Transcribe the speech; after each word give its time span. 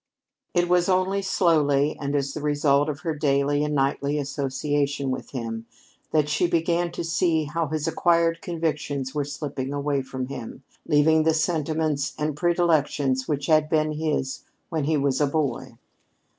It 0.55 0.67
was 0.67 0.89
only 0.89 1.21
slowly, 1.21 1.95
and 2.01 2.15
as 2.15 2.33
the 2.33 2.41
result 2.41 2.89
of 2.89 3.01
her 3.01 3.13
daily 3.13 3.63
and 3.63 3.75
nightly 3.75 4.17
association 4.17 5.11
with 5.11 5.29
him, 5.29 5.67
that 6.09 6.27
she 6.27 6.47
began 6.47 6.91
to 6.93 7.03
see 7.03 7.43
how 7.43 7.67
his 7.67 7.87
acquired 7.87 8.41
convictions 8.41 9.13
were 9.13 9.23
slipping 9.25 9.71
away 9.71 10.01
from 10.01 10.25
him, 10.25 10.63
leaving 10.87 11.21
the 11.21 11.35
sentiments 11.35 12.15
and 12.17 12.35
predilections 12.35 13.27
which 13.27 13.45
had 13.45 13.69
been 13.69 13.91
his 13.91 14.43
when 14.69 14.85
he 14.85 14.97
was 14.97 15.21
a 15.21 15.27
boy. 15.27 15.77